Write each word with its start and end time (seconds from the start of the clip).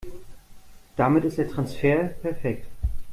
Damit 0.95 1.25
ist 1.25 1.37
der 1.37 1.47
Transfer 1.47 2.05
perfekt. 2.23 2.65